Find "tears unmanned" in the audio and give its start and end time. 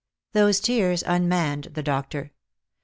0.59-1.65